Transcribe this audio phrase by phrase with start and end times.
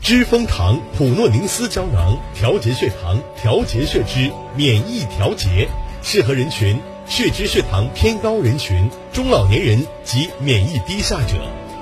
[0.00, 5.68] 知蜂堂普诺宁斯胶囊，调节血糖，调节血脂，免疫调节，
[6.02, 11.36] 适合人群：血脂血糖偏高人群、中老年人及免疫低下者。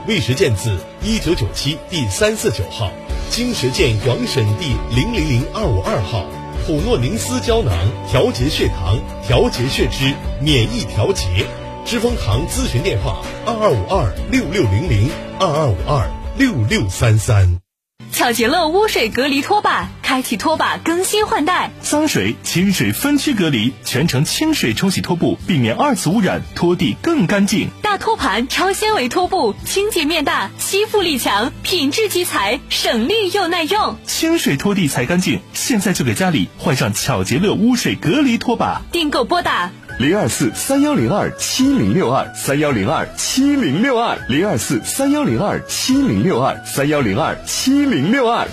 [0.07, 2.93] 魏实健字一九九七第三四九号，
[3.31, 6.25] 经实健广审第零零零二五二号。
[6.65, 7.73] 普诺宁斯胶囊，
[8.09, 11.45] 调节血糖，调节血脂，免疫调节。
[11.85, 17.62] 知蜂堂咨询电话：二二五二六六零零二二五二六六三三。
[18.11, 21.71] 巧洁乐污水隔离拖把，开启拖把更新换代。
[21.81, 27.69] 脏水、清水分区隔离，全程清水冲洗拖布，避免二次污染，拖地更干净。
[27.83, 33.97] 大托盘超纤维拖布，清洁面大，吸附力强，品质集材，省力又耐用。
[34.07, 38.83] 清水拖地才干净，现在就给家里换上巧洁乐污水隔离拖把。
[38.93, 48.47] 订购拨打零二四三幺零二七零六二三幺零二七零六二零二四三幺零二七零六二三幺零二七零六二。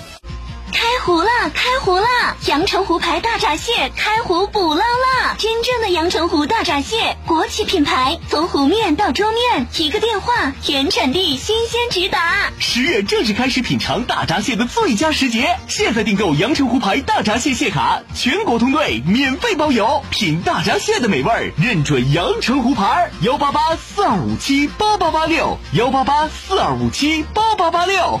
[0.72, 2.06] 开壶了，开壶了！
[2.46, 12.50] 阳澄湖牌大闸蟹开壶捕捞了，真正的阳澄湖大闸蟹，国企品牌，从湖面到桌面，一个电话，原产地，新鲜直达。
[12.58, 23.10] 十月正是开始品尝大闸蟹的最佳时节，现在订购阳澄湖牌大闸蟹蟹卡，全国通兑，免费包邮，品大闸蟹的美味，认准阳澄湖牌。
[23.22, 28.20] 幺八八四二五七八八八六，幺八八四二五七八八八六。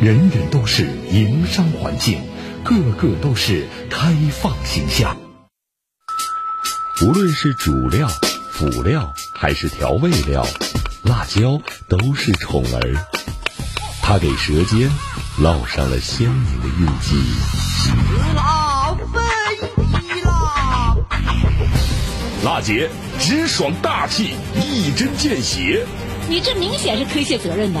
[0.00, 2.20] 人人都是营商环境，
[2.62, 5.16] 个个都是开放形象。
[7.02, 8.06] 无论是主料、
[8.52, 10.46] 辅料还是调味料，
[11.02, 11.58] 辣椒
[11.88, 13.06] 都是宠儿。
[14.02, 14.90] 它给舌尖
[15.40, 17.16] 烙上了鲜明的印记。
[18.34, 20.94] 辣飞啦！
[22.44, 25.86] 辣姐直爽大气，一针见血。
[26.28, 27.80] 你这明显是推卸责任的。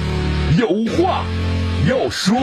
[0.59, 0.67] 有
[0.97, 1.25] 话
[1.87, 2.37] 要说。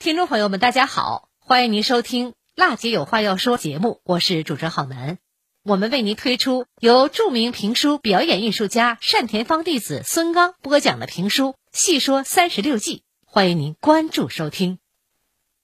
[0.00, 5.18] 听众朋友们，大家好，欢迎您收听《辣姐有话要说》节目，我是主持人郝楠。
[5.62, 14.80] 我们为您推出由著名评书表演艺术家单田芳弟子孙刚播讲的评书《戏说三十六计》，欢迎您关注收听。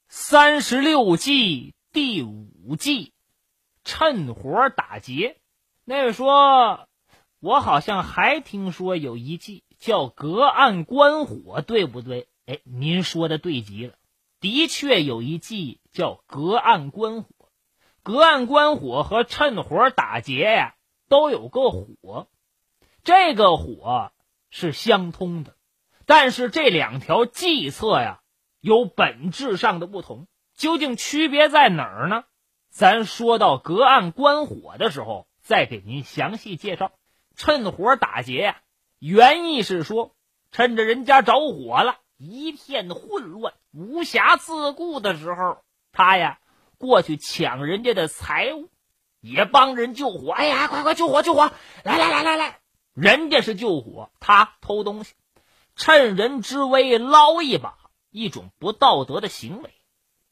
[0.08, 3.12] 三十六计第五计，
[3.82, 5.38] 趁火打劫。
[5.84, 6.86] 那位说，
[7.40, 12.28] 我好像还听说有一计叫隔岸观火，对不对？
[12.46, 13.94] 哎，您说的对极了，
[14.40, 17.28] 的确有一计叫隔岸观火。
[18.02, 20.74] 隔岸观火和趁火打劫呀，
[21.08, 22.28] 都有个火，
[23.04, 24.12] 这个火
[24.50, 25.56] 是相通的，
[26.06, 28.20] 但是这两条计策呀
[28.60, 32.24] 有本质上的不同，究竟区别在哪儿呢？
[32.70, 36.92] 咱说到隔岸观火的时候，再给您详细介绍。
[37.34, 38.62] 趁火打劫呀，
[38.98, 40.14] 原意是说，
[40.50, 45.58] 趁着人家着火了，一片混乱、无暇自顾的时候，
[45.92, 46.38] 他呀。
[46.80, 48.68] 过去抢人家的财物，
[49.20, 50.30] 也帮人救火。
[50.30, 51.50] 哎呀，快快救火救火！
[51.82, 52.60] 来来来来来，
[52.94, 55.14] 人家是救火，他偷东西，
[55.74, 57.76] 趁人之危捞一把，
[58.12, 59.74] 一种不道德的行为。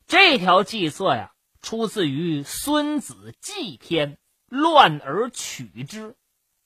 [0.06, 1.32] 这条计策呀，
[1.62, 4.12] 出自于《孙子计篇》，
[4.46, 6.14] 乱而取之。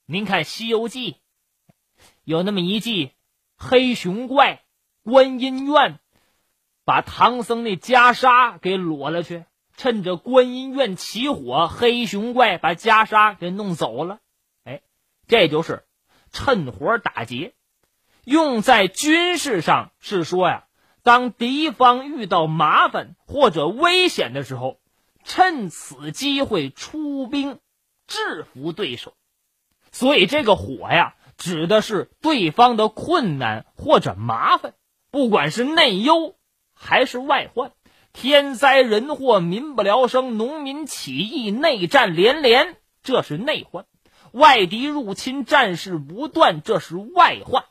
[0.05, 1.13] 您看《西游记》，
[2.25, 3.13] 有那么一计：
[3.57, 4.63] 黑熊怪、
[5.03, 5.99] 观音院。
[6.83, 9.45] 把唐僧那袈裟给裸了去，
[9.77, 14.19] 趁着观音院起火，黑熊怪把袈裟给弄走了。
[14.65, 14.81] 哎，
[15.29, 15.85] 这就是
[16.33, 17.55] 趁火打劫。
[18.25, 20.65] 用在军事上是说呀，
[21.05, 24.81] 当敌方遇到麻烦或者危险的时候，
[25.23, 27.61] 趁此机会出兵
[28.09, 29.15] 制服对手。
[29.93, 34.75] 所以这个火呀，指的是对方的困难或者麻烦，
[35.11, 36.37] 不管是内忧
[36.75, 37.73] 还是外患，
[38.13, 43.85] 天灾人祸、民不聊生、农民起义、内战连连，这是内患；
[44.33, 47.65] 外敌入侵、战事不断，这是外患。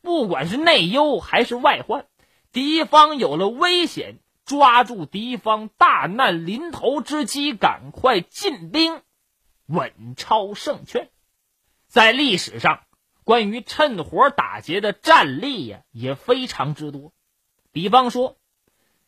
[0.00, 2.06] 不管是内忧还是外患，
[2.52, 9.02] 敌方有了危险，抓住敌方大难临头之机，赶快进兵，
[9.66, 11.10] 稳超胜券。
[11.98, 12.84] 在历史上，
[13.24, 17.12] 关于趁火打劫的战例呀，也非常之多。
[17.72, 18.36] 比方说，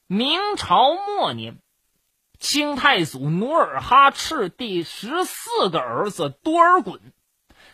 [0.08, 1.60] 明朝末年，
[2.40, 6.98] 清太祖努尔哈赤第十四个儿子多尔衮。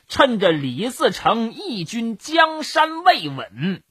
[0.06, 3.82] 趁着李自成义军江山未稳，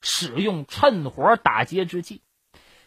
[0.00, 2.22] 使用趁火打劫之计，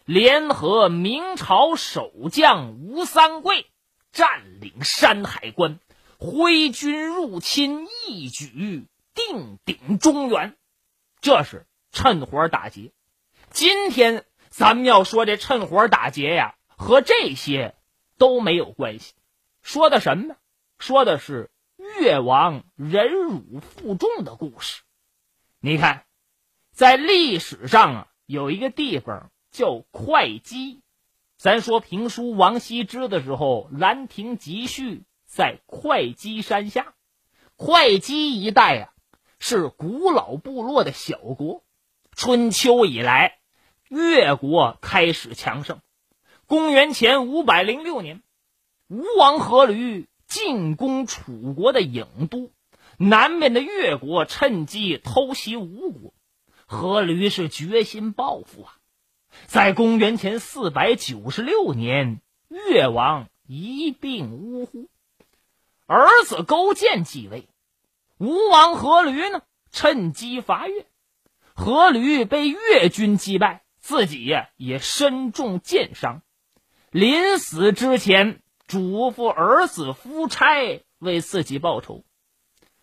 [0.04, 3.68] 联合明朝守将吴三桂，
[4.12, 5.80] 占领山海关，
[6.24, 10.56] 挥军入侵，一举定鼎中原。
[11.20, 12.94] 这是趁火打劫。
[13.50, 17.76] 今天咱们要说这趁火打劫呀，和这些
[18.18, 19.14] 都没有关系。
[19.62, 20.36] 说的什么呢？
[20.80, 21.50] 说的是。
[22.00, 24.84] 越王忍辱负重的故事，
[25.60, 26.06] 你看，
[26.72, 30.82] 在历史上啊，有一个地方叫会稽。
[31.36, 34.96] 咱说评书《王羲之》的时候，《兰亭集序》
[35.34, 36.94] 在会稽山下。
[37.56, 38.90] 会稽一带啊，
[39.40, 41.64] 是古老部落的小国。
[42.16, 43.40] 春秋以来，
[43.90, 45.80] 越国开始强盛。
[46.46, 48.22] 公元前五百零六年，
[48.88, 50.06] 吴王阖闾。
[50.26, 52.50] 进攻楚国的郢都，
[52.98, 56.14] 南面的越国趁机偷袭吴国，
[56.68, 58.78] 阖闾是决心报复啊！
[59.46, 62.20] 在公元前四百九十六年，
[62.50, 64.90] 越王一病呜呼，
[65.94, 67.48] 儿子勾践继位，
[68.18, 70.88] 吴王阖闾呢趁机伐越，
[71.56, 76.24] 阖闾被越军击败，自己呀也身中箭伤，
[76.90, 78.40] 临死之前。
[78.66, 82.04] 嘱咐儿子夫差为自己报仇。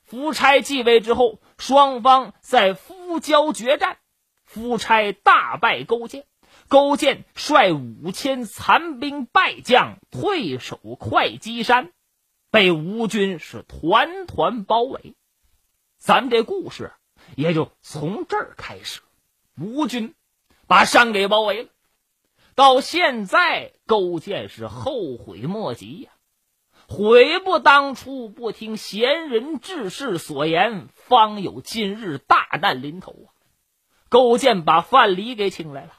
[0.04, 3.96] 夫差继位之后，双方在夫交决战，
[4.44, 6.26] 夫差大败勾践。
[6.68, 11.90] 勾践率五千残兵败将退守会稽山，
[12.50, 15.14] 被吴军是团团包围。
[15.98, 16.92] 咱们这故事
[17.36, 19.00] 也就从这儿开始，
[19.60, 20.14] 吴军
[20.66, 21.68] 把山给包围了。
[22.54, 26.10] 到现在，勾践是后悔莫及呀，
[26.88, 33.28] 悔不当初，不听贤人志士所言，方有今日大难临头啊！
[34.08, 35.92] 勾践把范蠡给请来了，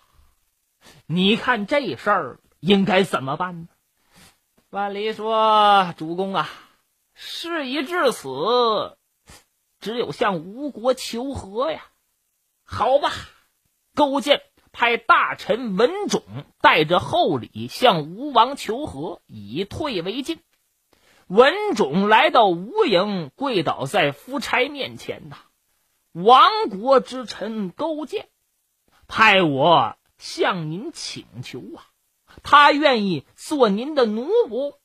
[1.06, 3.68] 你看这事儿应该怎么办呢？
[4.72, 6.50] 范蠡说：“主公啊，
[7.14, 8.98] 事已至此，
[9.82, 11.92] 只有向吴国求和呀。”
[12.64, 13.12] 好吧，
[13.94, 14.42] 勾践。
[14.72, 16.24] 派大臣文种
[16.62, 20.40] 带着厚礼向吴王求和，以退为进。
[21.28, 25.36] 文种来到吴营，跪倒在夫差面前呐
[26.14, 28.30] ：“亡国之臣勾践，
[29.10, 31.91] 派我向您请求啊！
[32.44, 34.78] 他愿意做您的奴仆，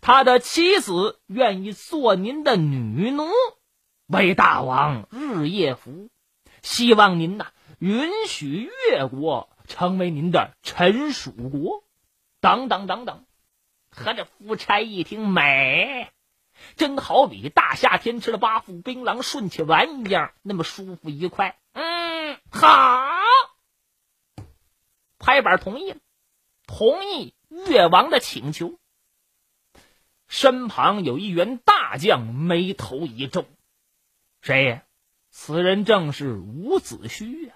[0.00, 3.28] 他的妻子愿意做您的女奴，
[4.06, 6.10] 为大王日夜服。
[6.62, 11.84] 希望您呐。”允许越国成为您的臣属国，
[12.40, 13.26] 等等等等。
[13.90, 16.08] 和这夫差一听美，
[16.76, 21.58] 真好比大夏天吃了八副槟榔顺气丸一样，那么舒服愉快。
[21.72, 23.10] 嗯，好，
[25.18, 25.98] 拍板同意了，
[26.66, 28.78] 同意越王的请求。
[30.26, 33.46] 身旁有一员大将，眉头一皱，
[34.40, 34.82] 谁？
[35.30, 37.54] 此人正是伍子胥呀。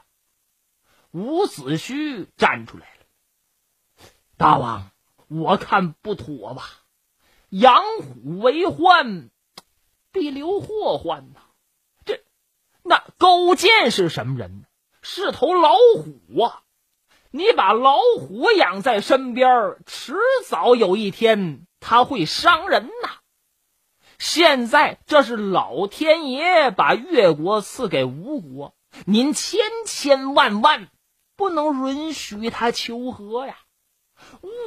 [1.13, 4.05] 伍子胥站出来了，
[4.37, 4.91] 大王，
[5.29, 6.69] 我看不妥吧？
[7.49, 9.31] 养虎为患，
[10.13, 11.41] 必留祸患呐！
[12.05, 12.23] 这，
[12.83, 14.67] 那勾践是什么人呢？
[15.01, 16.63] 是头老虎啊！
[17.39, 20.17] 你把老虎养在身边，迟
[20.49, 23.21] 早有一天他会伤人呐！
[24.19, 28.75] 现在这是老天爷把越国赐给吴国，
[29.07, 30.89] 您千千万万。
[31.37, 33.57] 不能允许他求和呀，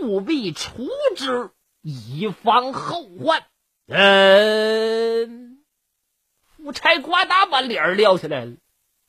[0.03, 0.87] 务必除
[1.17, 1.49] 之，
[1.81, 3.43] 以防后患。
[3.87, 5.61] 嗯，
[6.55, 8.55] 夫差呱嗒把脸撂下来了。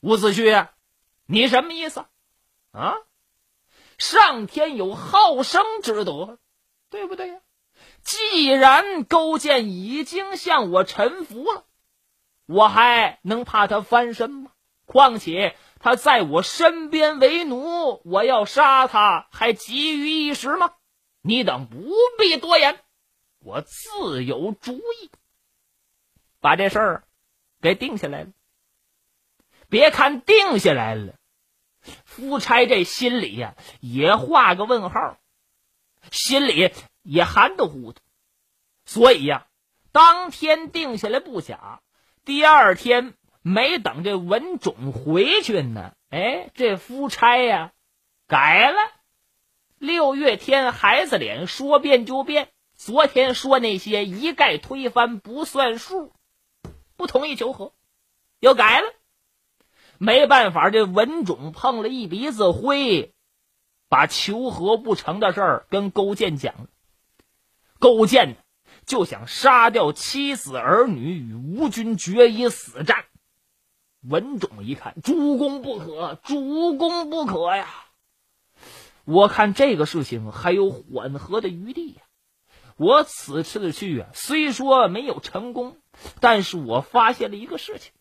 [0.00, 0.70] 伍子胥，
[1.26, 2.04] 你什么意思
[2.72, 2.96] 啊？
[4.02, 6.40] 上天有好生之德，
[6.90, 7.40] 对不对呀？
[8.02, 11.64] 既然勾践已经向我臣服了，
[12.46, 14.50] 我还能怕他翻身吗？
[14.86, 20.72] 况且他在我身边为奴，我要杀他还急于一时吗？
[21.22, 21.78] 你等不
[22.18, 22.80] 必多言，
[23.38, 25.10] 我自有主意，
[26.40, 27.04] 把这事儿
[27.60, 28.30] 给定下来了。
[29.68, 31.14] 别看定下来了，
[32.04, 35.18] 夫差这心里呀也画个问号，
[36.10, 36.72] 心里
[37.02, 38.00] 也含糊糊的。
[38.84, 39.46] 所以呀，
[39.92, 41.80] 当天定下来不假。
[42.24, 47.72] 第二天没等这文种回去呢，哎，这夫差呀
[48.26, 48.76] 改了。
[49.78, 56.12] 六月天孩子脸说变就变，昨天说那些一概推翻不算数，
[56.96, 57.74] 不同意求和，
[58.38, 58.86] 又改了。
[60.04, 63.14] 没办法，这文种碰了一鼻子灰，
[63.88, 66.66] 把求和不成的事儿跟勾践讲了。
[67.78, 68.36] 勾践
[68.84, 73.04] 就想杀掉妻子儿女，与吴军决一死战。
[74.00, 77.68] 文种一看，主公不可，主公不可呀！
[79.04, 82.02] 我看这个事情还有缓和的余地呀。
[82.76, 85.76] 我此次去啊，虽说没有成功，
[86.18, 87.92] 但是我发现了一个事情。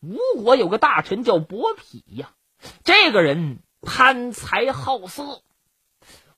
[0.00, 2.30] 吴国有个大臣叫伯嚭呀，
[2.84, 5.42] 这个人贪财好色，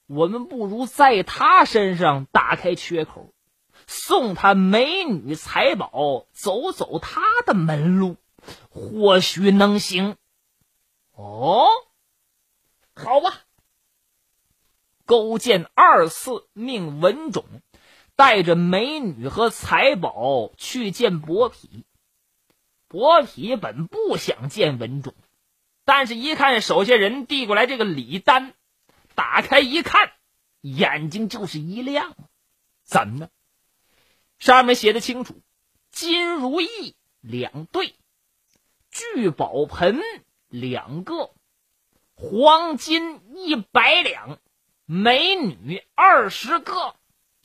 [0.06, 3.34] 我们不如在他身上打开缺口，
[3.86, 8.16] 送他美女财宝，走走他的门路，
[8.70, 10.16] 或许能行。
[11.12, 11.66] 哦，
[12.94, 13.40] 好吧。
[15.04, 17.44] 勾践二次命文种
[18.16, 21.82] 带着美女和财宝去见伯嚭。
[22.90, 25.14] 伯嚭本不想见文种，
[25.84, 28.52] 但是一看手下人递过来这个礼单，
[29.14, 30.10] 打开一看，
[30.60, 32.16] 眼睛就是一亮。
[32.82, 33.28] 怎么呢？
[34.40, 35.40] 上面写的清楚：
[35.92, 37.94] 金如意两对，
[38.90, 40.00] 聚宝盆
[40.48, 41.30] 两个，
[42.16, 44.40] 黄金一百两，
[44.84, 46.96] 美女二十个。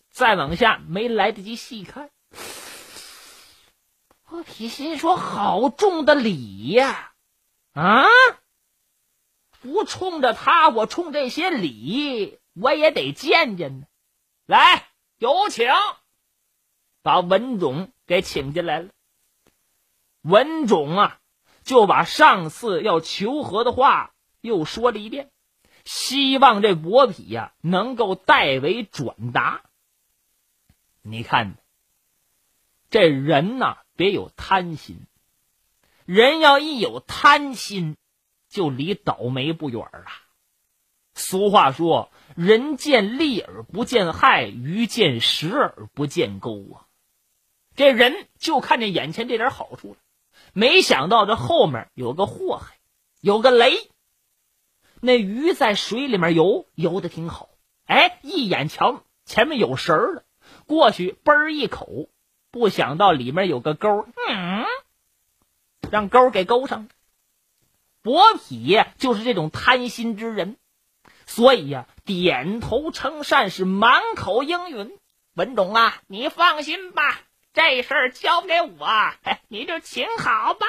[0.09, 2.09] 再往下没来得及细看。
[4.35, 7.13] 伯嚭心说：“好重的礼呀！
[7.71, 8.03] 啊，
[9.61, 13.87] 不冲着他，我冲这些礼，我也得见见呢。
[14.45, 14.89] 来，
[15.19, 15.69] 有请，
[17.01, 18.89] 把文种给请进来了。
[20.19, 21.19] 文种啊，
[21.63, 25.31] 就把上次要求和的话又说了一遍，
[25.85, 29.61] 希望这伯嚭呀能够代为转达。
[31.01, 31.55] 你看，
[32.89, 34.99] 这人呐。”别有贪心，
[36.05, 37.95] 人要一有贪心，
[38.49, 40.05] 就离倒霉不远了。
[41.13, 46.87] 俗话说：“人见利而不见害，鱼见食而不见钩啊。”
[47.75, 49.97] 这人就看见眼前这点好处了，
[50.53, 52.77] 没想到这后面有个祸害，
[53.21, 53.89] 有个雷。
[54.99, 57.49] 那鱼在水里面游，游的挺好，
[57.85, 60.23] 哎，一眼瞧前面有食儿了，
[60.65, 62.09] 过去嘣儿一口。
[62.55, 64.65] 不想到里面有个钩，嗯，
[65.91, 66.87] 让钩给勾上了。
[68.01, 70.55] 伯嚭就是这种贪心之人，
[71.25, 74.97] 所以呀，点头称善，是满口应允。
[75.33, 77.19] 文种啊，你放心吧，
[77.51, 78.87] 这事儿交给我，
[79.49, 80.65] 你就请好吧。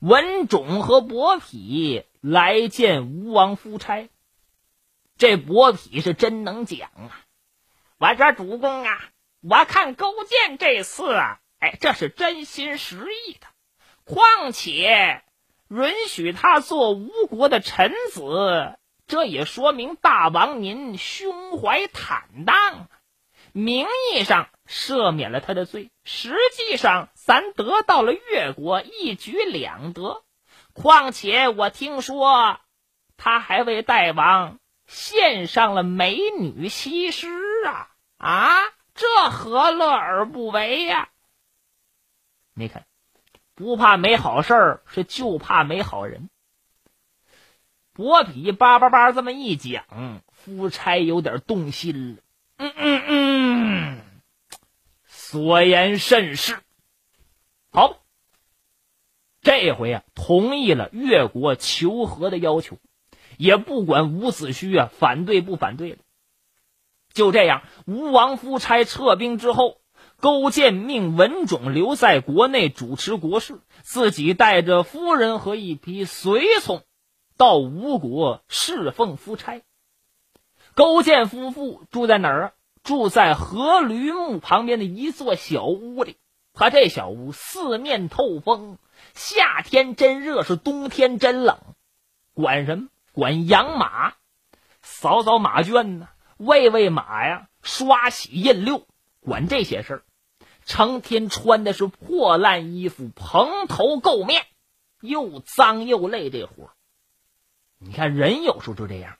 [0.00, 4.08] 文种和伯嚭来见吴王夫差，
[5.16, 7.22] 这伯嚭是真能讲啊。
[7.98, 9.08] 我说主公啊，
[9.40, 13.46] 我看勾践这次啊，哎，这是真心实意的。
[14.04, 15.22] 况且
[15.70, 18.76] 允许他做吴国的臣子，
[19.06, 22.88] 这也说明大王您胸怀坦荡，
[23.52, 30.22] 名义上赦免了他的罪，实际上咱得到了越国，一举两得。
[30.74, 32.60] 况且我听说
[33.16, 34.58] 他还为大王。
[34.88, 37.26] 献上了美女西施
[37.66, 38.54] 啊啊！
[38.94, 41.10] 这何乐而不为呀？
[42.54, 42.86] 你看，
[43.54, 46.30] 不怕没好事，是就怕没好人。
[47.92, 49.84] 伯嚭叭叭叭这么一讲，
[50.30, 52.22] 夫差有点动心了。
[52.56, 54.00] 嗯嗯嗯，
[55.06, 56.58] 所言甚是。
[57.70, 57.98] 好，
[59.42, 62.78] 这回啊，同意了越国求和的要求，
[63.36, 65.98] 也不管伍子胥啊反对不反对了。
[67.16, 69.78] 就这样，吴王夫差撤兵之后，
[70.20, 76.82] 勾践命文种留在国内主持国事，自己带着夫人和一批随从，
[77.38, 79.62] 到吴国侍奉夫差。
[80.74, 82.52] 勾践夫妇住在哪儿啊？
[82.84, 86.18] 住在河驴墓旁边的一座小屋里。
[86.52, 88.76] 他这小屋四面透风。
[89.14, 91.58] 夏天真热，是冬天真冷。
[92.34, 92.88] 管什么？
[93.12, 94.12] 管养马，
[94.82, 98.86] 扫扫马圈呢，喂喂马呀，刷洗印六，
[99.20, 100.02] 管这些事儿。
[100.64, 104.44] 成天穿的是破烂衣服，蓬头垢面，
[105.00, 106.28] 又脏又累。
[106.28, 106.70] 这活
[107.78, 109.16] 你看人有时候就这样。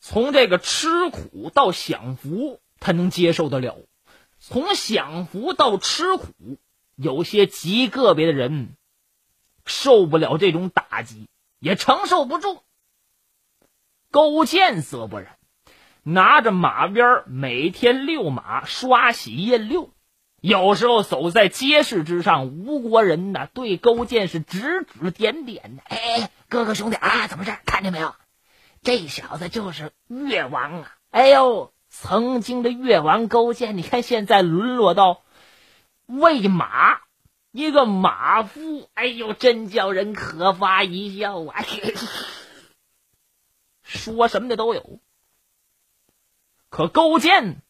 [0.00, 3.76] 从这个吃苦到享福，他能接受得了；
[4.40, 6.32] 从享福到吃苦。
[6.96, 8.76] 有些极个别的人
[9.64, 11.28] 受不了这种打击，
[11.60, 12.64] 也承受不住。
[14.10, 15.37] 勾践则不然，
[16.08, 19.90] 拿着马鞭每天遛马、刷洗印溜，
[20.40, 25.82] 有时候走在街市之上，吴国人呢对勾践是指指点点的。
[25.84, 27.58] 哎，哥哥兄弟啊，怎么着？
[27.66, 28.14] 看见没有？
[28.82, 30.96] 这小子就是越王啊！
[31.10, 35.22] 哎呦，曾经的越王勾践，你看现在沦落到。
[36.06, 37.00] 喂马，
[37.52, 41.62] 一个马夫，哎呦，真叫人可发一笑啊！
[43.82, 45.00] 说什么的都有，
[46.70, 47.62] 可勾践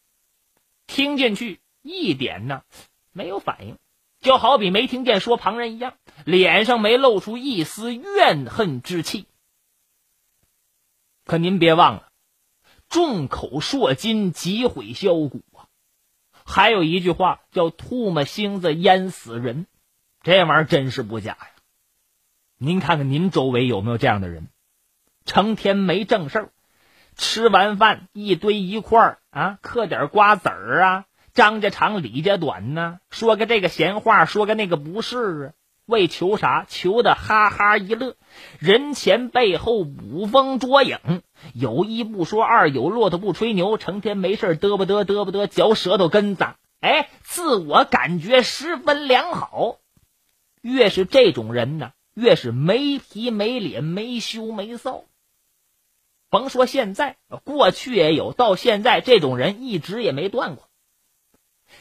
[0.87, 2.63] 听进去一点呢
[3.11, 3.77] 没有反应，
[4.19, 9.25] 就好比没听见说旁人一样，脸上没露出一丝怨恨之气。
[11.25, 12.11] 可您别忘了，
[12.89, 15.67] 众口铄金，积毁销骨啊。
[16.43, 19.67] 还有一句话叫“唾沫星子淹死人”，
[20.23, 21.49] 这玩意儿真是不假呀。
[22.57, 24.47] 您看看您周围有没有这样的人，
[25.23, 26.51] 成天没正事儿，
[27.19, 35.51] 吃完饭一堆一块儿啊，嗑点瓜子儿啊，张家长李家短呢，说个这个闲话，说个那个不是啊，
[35.85, 36.65] 为求啥？
[36.69, 38.15] 求的哈哈一乐，
[38.57, 40.97] 人前背后捕风捉影。
[41.53, 46.45] 有一不说二，有骆驼不吹牛，成天没事嘚不嘚嘚不嘚，嚼舌头根子，
[46.79, 49.75] 哎，自我感觉十分良好。
[50.61, 55.03] 越是这种人呢，越是没皮没脸、没羞没臊。
[56.29, 60.69] 甭说现在，过去也有，到现在这种人一直也没断过。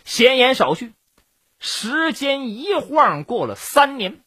[0.04, 0.94] 闲言少叙，
[1.58, 4.24] 时间一晃过了三年，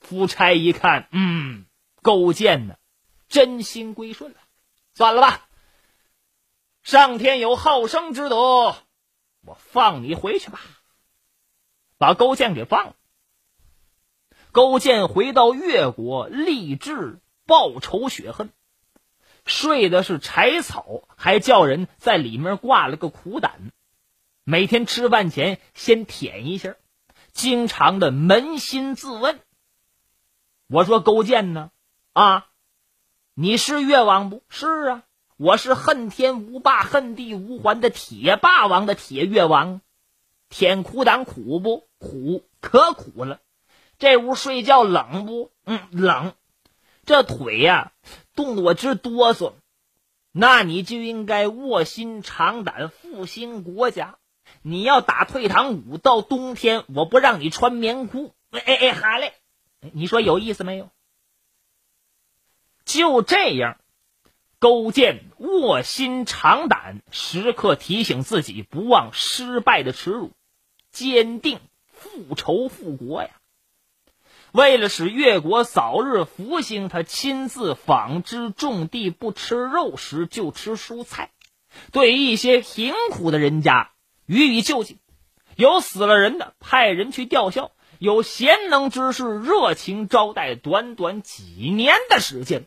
[0.00, 1.66] 夫差一看，嗯，
[2.02, 2.76] 勾践呢？
[3.28, 4.38] 真心归顺了，
[4.94, 5.48] 算了吧。
[6.82, 8.76] 上天有好生之德，
[9.44, 10.60] 我放你回去吧。
[11.96, 12.96] 把勾践给放了。
[14.52, 18.50] 勾践回到越国，立志报仇雪恨。
[19.44, 23.72] 睡的是柴草，还叫人在里面挂了个苦胆，
[24.44, 26.76] 每天吃饭前先舔一下，
[27.32, 29.40] 经常的扪心自问。
[30.68, 31.70] 我说勾践呢？
[32.12, 32.46] 啊？
[33.34, 35.02] 你是越王不是啊？
[35.36, 39.80] 我是恨天无霸、恨地无还的铁霸王的铁越王，
[40.48, 42.44] 舔苦胆苦不苦？
[42.60, 43.40] 可苦了。
[43.98, 45.50] 这屋睡觉冷不？
[45.64, 46.34] 嗯，冷。
[47.06, 47.92] 这腿呀，
[48.34, 49.54] 冻得我直哆嗦。
[50.32, 54.18] 那你就应该卧薪尝胆，复兴国家。
[54.62, 58.34] 你要打退堂鼓，到冬天我不让你穿棉裤。
[58.50, 59.32] 哎哎哎，好嘞，
[59.92, 60.90] 你说有意思没有？
[62.84, 63.78] 就这样，
[64.58, 70.32] 勾践卧薪尝胆，时刻提醒自己不忘失败的耻辱，
[70.90, 73.30] 坚定复仇复国呀。
[74.54, 81.32] 为了使越国早日复兴，他亲自纺织种地，不吃肉食就吃蔬菜。
[81.90, 83.90] 对一些贫苦的人家
[84.26, 85.00] 予以救济，
[85.56, 90.54] 有死了人的派人去吊孝，有贤能之士热情招待。
[90.54, 92.66] 短短几年的时间。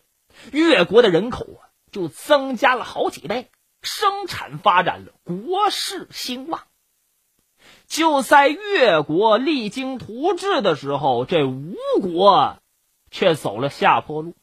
[0.52, 3.50] 越国的人口啊，就增加了好几倍，
[3.82, 6.64] 生产发展了，国势兴旺。
[7.88, 12.58] 就在越国励精图治的时候，这吴国
[13.10, 14.36] 却走了下坡路。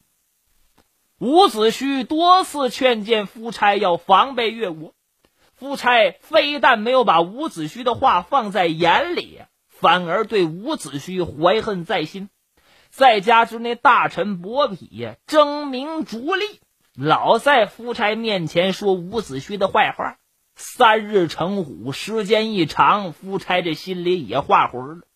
[1.21, 4.95] 伍子胥多次劝谏夫差要防备越国，
[5.55, 12.31] 夫差非但没有把伍子胥的话放在眼里，反而对伍子胥怀恨在心。
[12.91, 16.45] 再加之那大臣伯嚭，争名逐利，
[16.95, 20.17] 老在夫差面前说伍子胥的坏话。
[20.55, 25.07] 三日成虎，时间一长，夫差这心里也画魂了。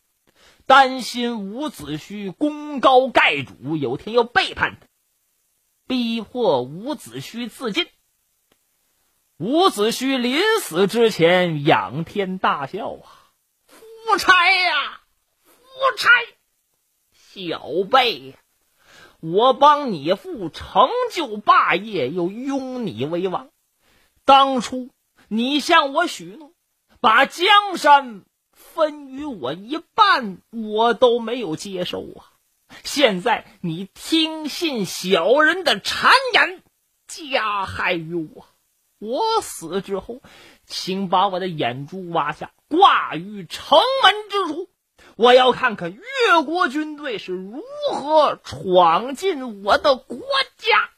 [0.67, 4.87] 担心伍子胥功高盖主，有天要背叛他，
[5.87, 7.87] 逼迫伍子胥自尽。
[9.39, 13.07] 伍子胥临死之前仰天大笑啊
[13.67, 15.01] ：“夫差呀，
[15.45, 16.11] 夫差，
[17.13, 18.35] 小辈，
[19.21, 23.49] 我帮你父成就霸业，又拥你为王。
[24.25, 24.91] 当初
[25.29, 26.53] 你向我许诺，
[27.01, 28.25] 把江山。”
[28.61, 32.35] 分于我一半，我都没有接受啊！
[32.83, 36.63] 现在你听信小人的谗言，
[37.07, 38.47] 加害于我。
[38.99, 40.21] 我死之后，
[40.67, 44.69] 请把我的眼珠挖下，挂于城门之处。
[45.17, 47.63] 我要看看越国军队是如
[47.93, 50.19] 何闯进我的国
[50.57, 50.91] 家。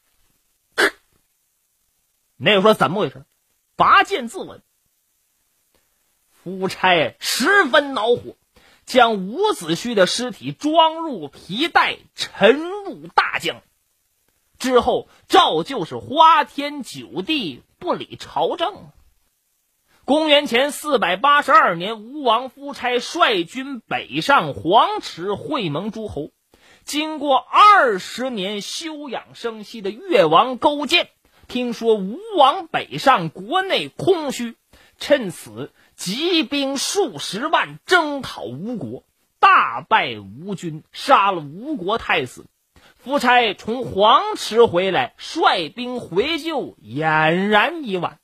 [2.36, 3.24] 那个说怎么回事？
[3.80, 4.60] 拔剑自刎。
[6.28, 8.36] 夫差十分恼火，
[8.84, 13.62] 将伍子胥的尸体装入皮袋，沉入大江。
[14.58, 18.90] 之后照旧是花天酒地，不理朝政。
[20.04, 26.32] 公元前四百八十二年，吴王夫差率军北上黄池会盟诸侯。
[26.84, 31.08] 经过二十年休养生息的越王勾践，
[31.50, 34.54] 听说吴王北上，国内空虚，
[34.98, 35.72] 趁此。
[35.96, 39.04] 集兵数十万征讨吴国，
[39.40, 42.46] 大败吴军，杀了吴国太子。
[42.94, 48.18] 夫差从黄池回来，率兵回救，俨然已晚。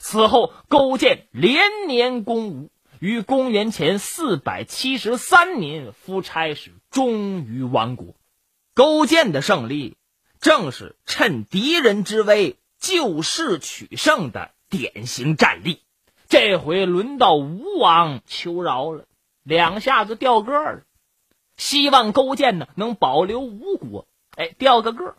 [0.00, 8.16] 此后，勾践连年攻吴，于公元前四百七十三年，夫差是终于亡国。
[8.74, 9.96] 勾践的胜利，
[10.40, 15.80] 正是趁敌人之危救势取胜的典型战例。
[16.28, 19.06] 这回轮到吴王求饶了，
[19.42, 20.82] 两下子掉个了。
[21.56, 25.16] 希望勾践呢能保留吴国，哎，掉个个儿。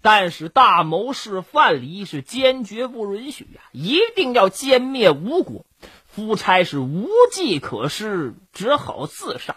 [0.00, 5.66] 但是大谋士范蠡是坚决不允许呀，一定要歼灭吴国。
[6.06, 9.56] 夫差是无计可施，只好自杀。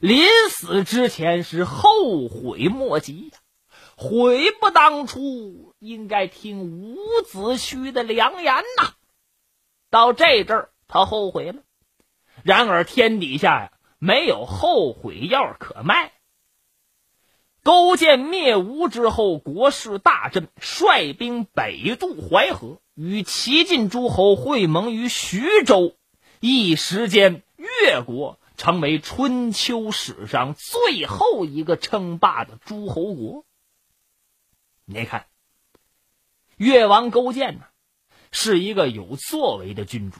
[0.00, 3.38] 临死之前是后悔莫及呀，
[4.02, 8.94] 悔不当初，应该听伍子胥的良言呐。
[9.90, 11.62] 到这阵儿，他后悔了。
[12.42, 16.12] 然而天底下呀，没有后悔药可卖。
[17.62, 25.94] 勾践灭吴之后，国势大振，率兵北渡淮河，与齐晋诸侯会盟于徐州。
[26.40, 33.44] 一时间，越国成为春秋史上最后一个称霸的诸侯国。
[34.92, 35.26] 你看，
[36.56, 37.66] 越王勾践呢？
[38.32, 40.18] 是一个有作为的君主，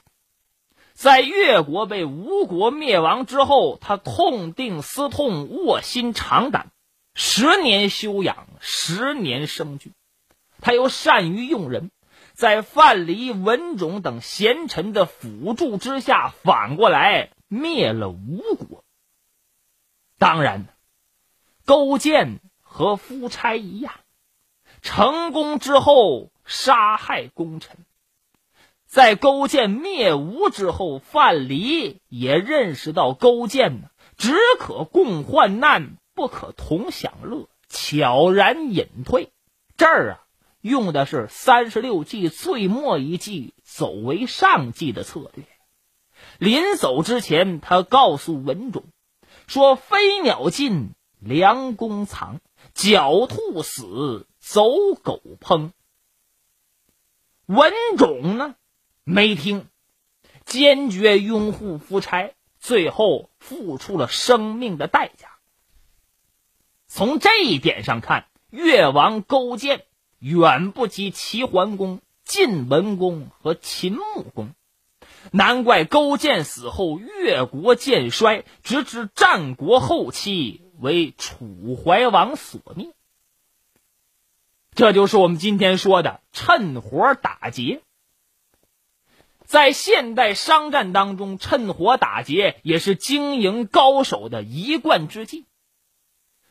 [0.93, 6.71] 在越国被吴国灭亡之后，他痛定思痛，卧薪尝胆，
[7.13, 9.93] 十年休养，十年生聚。
[10.59, 11.89] 他又善于用人，
[12.33, 18.83] 在范蠡、文种等贤臣的辅助之下，反过来灭了吴国。
[20.17, 20.67] 当然，
[21.65, 24.00] 勾践和夫差一样，
[24.81, 27.77] 成功之后杀害功臣。
[28.85, 39.31] 在勾践灭吴之后，范蠡也认识到勾践呢，只可共患难，不可同享乐，悄然隐退。
[39.77, 40.19] 这儿啊，
[40.59, 45.45] 用的是三十六计最末一计“走为上计”的策略。
[46.37, 48.83] 临走之前，他告诉文种
[49.47, 52.39] 说：“飞鸟尽，良弓藏；
[52.75, 54.65] 狡兔死，走
[55.01, 55.71] 狗烹。”
[57.47, 58.55] 文种呢？
[59.03, 59.67] 没听，
[60.45, 65.29] 坚决拥护夫差，最后付出了生命的代价。
[66.87, 69.85] 从这一点上看，越王勾践
[70.19, 74.53] 远不及齐桓公、晋文公和秦穆公，
[75.31, 82.93] 难怪勾践死后越国渐衰，直至战国后期为楚怀王所灭。
[84.73, 87.81] 这就是我们今天说的趁火打劫。
[89.45, 95.45] 在现代商战当中，趁火打劫也是经营高手的一贯之计。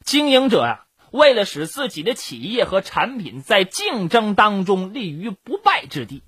[0.04, 6.22] 经营者呀，为了使自己的企业和产品在竞争当中立于不败之地，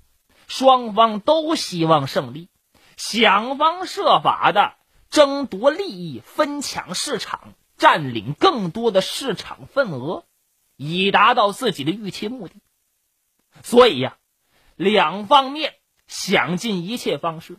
[0.47, 2.49] 双方都希望胜利，
[2.97, 4.73] 想方设法的
[5.11, 10.23] 争夺利益、分抢市场、占领更多的市场份额，
[10.75, 12.55] 以达到自己的预期目的。
[13.63, 14.17] 所以呀，
[14.75, 15.75] 两方面。
[16.05, 17.57] 想尽一切方式，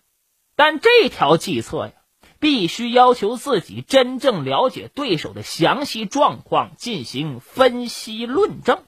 [0.54, 1.92] 但这条计策呀，
[2.38, 8.84] 必须要求自己真正了解对手的详细状况，进行分析论证。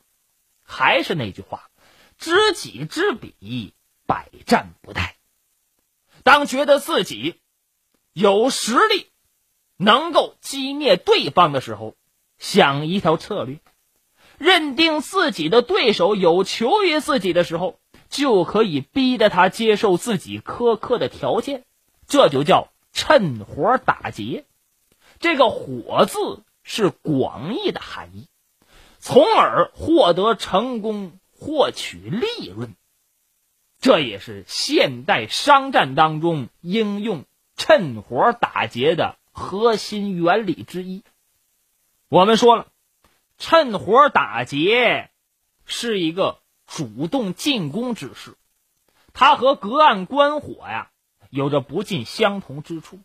[0.62, 1.70] 还是那句话，
[2.18, 3.72] 知己知彼，
[4.06, 5.14] 百战不殆。
[6.22, 7.40] 当觉得自己
[8.12, 9.08] 有实力，
[9.78, 11.96] 能够击灭对方的时候，
[12.38, 13.56] 想一条策略；
[14.38, 21.64] 认定自己的对手有求于自己的时候，就可以逼得他接受自己苛刻的条件。
[22.06, 24.44] 这就叫趁火打劫。
[25.18, 28.26] 这个“火”字是广义的含义，
[28.98, 32.74] 从而获得成功，获取利润。
[33.80, 37.24] 这也是现代商战当中应用
[37.56, 41.02] 趁火打劫的核心原理之一。
[42.08, 42.66] 我们说了，
[43.38, 45.10] 趁火打劫
[45.64, 48.36] 是一个主动进攻之势，
[49.12, 50.90] 它和隔岸观火呀
[51.30, 53.00] 有着不尽相同之处。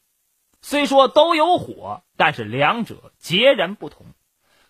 [0.62, 4.06] 虽说都有火，但是两者截然不同。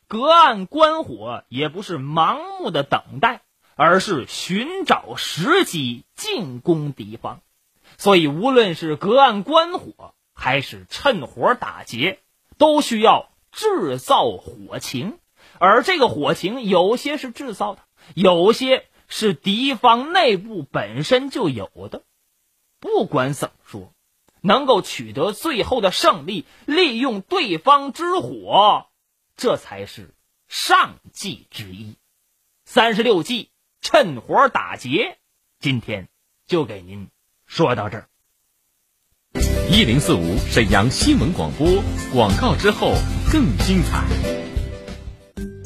[0.07, 3.41] 隔岸观火也不是盲目的等待。
[3.75, 7.41] 而是寻找时机进攻敌方，
[7.97, 12.19] 所以无论是隔岸观火还是趁火打劫，
[12.59, 15.17] 都需要制造火情。
[15.61, 17.81] 而这个火情，有些是制造的，
[18.15, 22.01] 有些是敌方内部本身就有的。
[22.79, 23.93] 不管怎么说，
[24.41, 28.87] 能够取得最后的胜利，利用对方之火，
[29.37, 30.15] 这才是
[30.47, 31.95] 上计之一。
[32.65, 33.49] 三十六计。
[33.83, 35.17] 趁火打劫，
[35.59, 36.07] 今天
[36.45, 37.07] 就给您
[37.47, 38.07] 说到这儿。
[39.71, 41.67] 一零四五沈阳新闻广播
[42.13, 42.93] 广告之后
[43.31, 44.40] 更精彩。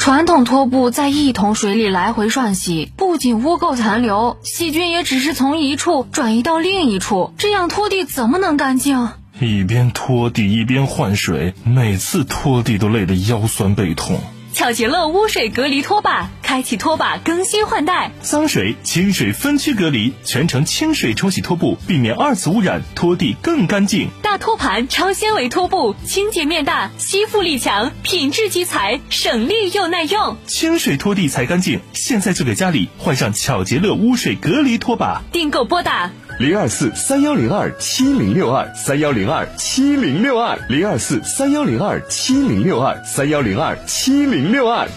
[0.05, 9.09] 传统拖布在一桶水里来回涮洗，不仅污垢残留，细菌也只是从一处转移到另一处，这样拖地怎么能干净？
[9.39, 14.19] 一边拖地一边换水，每次拖地都累得腰酸背痛。
[14.55, 18.09] 巧洁乐污水隔离拖把，开启拖把更新换代。
[18.21, 24.07] 脏水清水分区隔离，全程清水冲洗拖布，避免二次污染，拖地更干净。
[24.21, 30.37] 大托盘超纤维拖布，清洁面大，吸附力强，品质集材，省力又耐用。
[30.47, 35.21] 清水拖地才干净，现在就给家里换上巧洁乐污水隔离拖把。
[35.33, 36.11] 订购拨打。
[36.37, 44.89] 零二四三幺零二七零六二三幺零二七零六二零二四三幺零二七零六二三幺零二七零六二，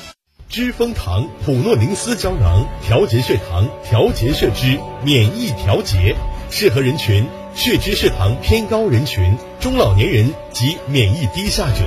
[0.49, 6.17] 知蜂堂普诺宁斯胶囊调节血糖、调节血脂、免疫调节，
[6.51, 7.25] 适合人群
[7.55, 11.85] 血脂血糖偏高人群、中老年人及免疫低下者。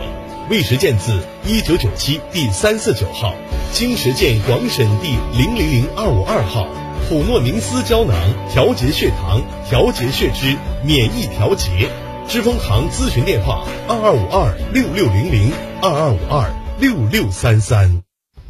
[0.50, 3.36] 未实践字一九九七第三四九号，
[3.74, 6.70] 经实践广审第零零零二五二号。
[7.08, 8.16] 普诺宁斯胶囊
[8.50, 11.90] 调节血糖、调节血脂、免疫调节。
[12.28, 18.02] 知蜂堂咨询电话：二二五二六六零零二二五二六六三三。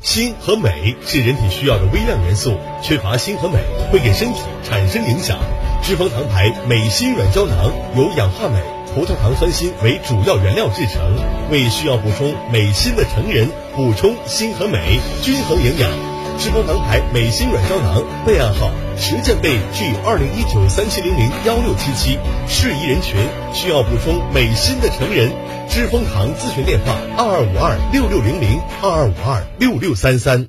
[0.04, 3.60] 锌和镁是人体需要的微量元素，缺乏锌和镁
[3.92, 5.38] 会给身体产生影响。
[5.84, 8.60] 知蜂堂牌镁锌软胶囊由氧化镁、
[8.94, 11.16] 葡萄糖酸锌为主要原料制成，
[11.52, 16.11] 为需要补充镁锌的成人补充锌和镁，均衡营养。
[16.38, 22.18] 知蜂堂牌美心软胶囊备案号实践备 G 二零一九三七零零幺六七七，
[22.48, 23.16] 适宜人群
[23.54, 25.32] 需要补充美心的成人，
[25.70, 30.48] 知蜂堂咨询电话二二五二六六零零二二五二六六三三。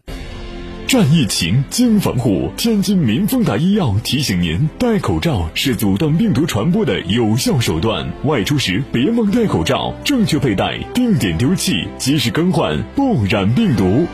[0.86, 2.50] 战疫情，经防护。
[2.56, 14.06] 天津民丰达医药提醒您：戴口罩是阻断病毒传播的有效手段，外出时别忘戴口罩，正确佩戴，定点丢弃，及时更换，不染病毒。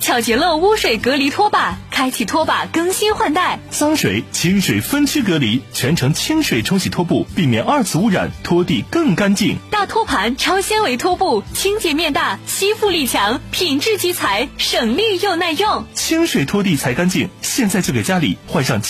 [0.00, 3.58] 巧洁乐污水隔离拖把，开启拖把更新换代。
[3.70, 9.58] 脏水清水分区隔离，全程清水冲洗拖布，避免二次污染，拖地更干净。
[9.70, 15.84] 大托盘超纤维拖布，清洁面大，吸附力强，品质集采，省力又耐用。
[15.94, 18.88] 清水拖地才干净，现在就给家里换上巧。